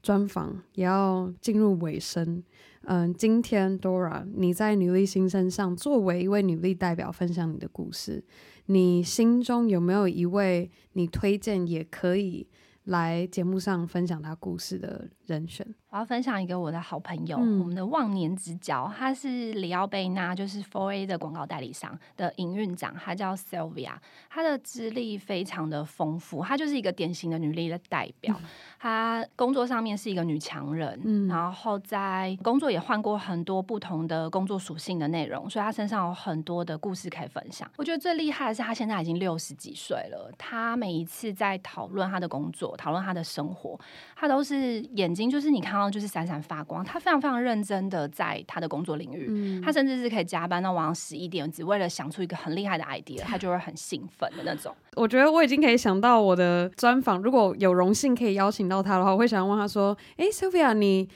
[0.02, 2.42] 专访也要进入尾声。
[2.84, 8.24] 嗯，今天 Dora，你在女力新生上作为一位女力代表分享你的故事，
[8.66, 12.46] 你心中有没有一位你推荐也可以
[12.84, 15.66] 来节目上分享他故事的人选？
[15.90, 23.92] 我要分享一个我的好朋友，嗯、我们的忘年之交，他是里奥贝纳，就是 Four A 的广告代理商的营运长，他叫 Sylvia，
[24.30, 28.34] 他的资历非常的丰富，她就是一个典型的女力的代表。
[28.78, 37.70] 她、嗯、 工作上面是一个女强人，嗯、然后在工作也换过很多不同的工作属性的内容，所以她身上有很多的故事可以分享。
[37.76, 43.78] 我觉得最厉害的是，她现在已经六十几岁了，她每一次在讨论她的工作，讨论他的生活，
[44.16, 45.92] 他都是眼睛就是你看到。
[45.92, 54.74] 就是闪闪发光，他非常非常认真的在他的工作领域，嗯、他甚至是可以加班到晚上十一点，只为了想出一个很厉害的 idea，他就会很兴奋的那种。
[54.94, 61.06] 我觉得我已经可以想到我的专访，如果有荣幸可以邀请到他的话，我会想问他说：“哎，Sylvia，你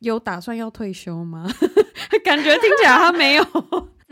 [0.00, 1.48] 有打算要退休吗？”
[2.22, 3.44] 感觉听起来他没有。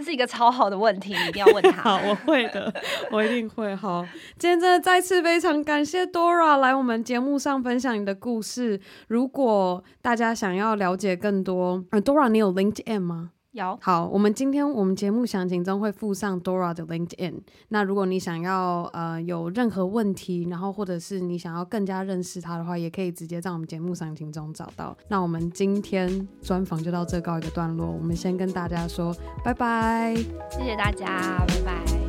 [0.05, 1.81] 这是一个超好的问题，你一定要问他。
[1.97, 2.71] 好，我会的，
[3.11, 3.75] 我一定会。
[3.75, 4.07] 好，
[4.39, 8.79] 今天真的再次非常感谢 Dora 来我们节目上分享你的故事。
[9.09, 13.31] 如果大家想要了解更多，呃，Dora，你有 LinkedIn 吗？
[13.55, 17.35] 有好，我们今天我们节目详情中会附上 Dora 的 LinkedIn。
[17.69, 24.97] 那如果你想要呃有任何问题，然后或者是你想要更加认识他的话，也可以直接在我们节目详情中找到。
[25.09, 30.17] 那我们今天专访就到这告一个段落，我们先跟大家说拜拜，
[30.51, 32.04] 谢谢大家，拜拜。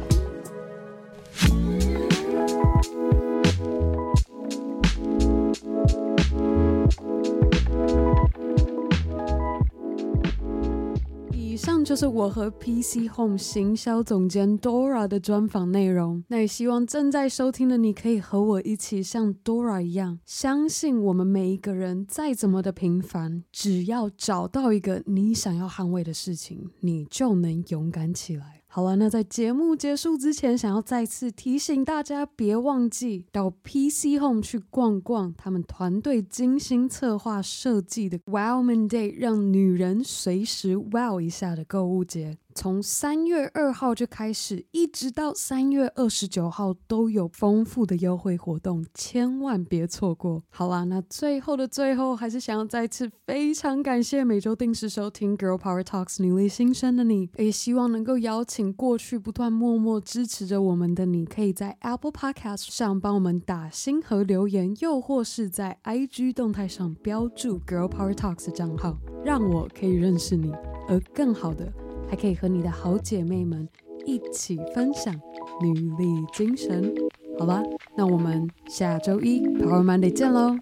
[11.96, 16.22] 就是我和 PC Home 行销总监 Dora 的专访内容。
[16.28, 28.64] 那也希望正在收听的你可以和我一起像 Dora 一样，相信我们每一个人再怎么的平凡，只要找到一个你想要捍卫的事情，你就能勇敢起来。
[28.76, 42.38] 好了，那在节目结束之前，想要再次提醒大家，别忘记到 PC Home 去逛逛他们团队精心策划设计的 Wow Man Day，让女人随时 Well 一下的购物节。
[42.58, 50.42] 从三月二号就开始，一直到三月二十九号都有丰富的优惠活动，千万别错过。
[50.50, 70.54] 好啦，那最后的最后，还是想要再次非常感谢每周定时收听 Girl Power Talks 女力新生的你，也希望能够邀请过去不断默默支持着我们的你，可以在 Apple Podcast 上帮我们打星和留言，又或是在 IG 动态上标注 Girl Power Talks 的账号，让我可以认识你，
[70.88, 71.72] 而更好的。
[72.10, 73.68] 还可以和你的好姐妹们
[74.06, 75.14] 一起分享
[75.62, 76.94] 女力精神，
[77.40, 77.64] 好吧？
[77.96, 80.56] 那我们下周一 Power Monday 见喽，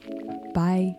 [0.53, 0.95] 拜。